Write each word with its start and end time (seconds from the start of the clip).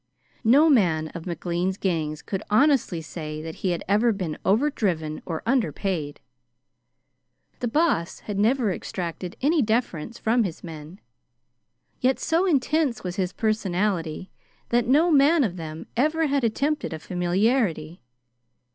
No 0.43 0.67
man 0.67 1.09
of 1.09 1.27
McLean's 1.27 1.77
gangs 1.77 2.23
could 2.23 2.41
honestly 2.49 3.01
say 3.01 3.39
that 3.43 3.57
he 3.57 3.71
ever 3.87 4.07
had 4.07 4.17
been 4.17 4.35
overdriven 4.43 5.21
or 5.27 5.43
underpaid. 5.45 6.21
The 7.59 7.67
Boss 7.67 8.23
never 8.27 8.69
had 8.71 8.77
exacted 8.77 9.35
any 9.43 9.61
deference 9.61 10.17
from 10.17 10.43
his 10.43 10.63
men, 10.63 10.99
yet 11.99 12.19
so 12.19 12.47
intense 12.47 13.03
was 13.03 13.17
his 13.17 13.31
personality 13.31 14.31
that 14.69 14.87
no 14.87 15.11
man 15.11 15.43
of 15.43 15.55
them 15.55 15.85
ever 15.95 16.25
had 16.25 16.43
attempted 16.43 16.93
a 16.93 16.97
familiarity. 16.97 18.01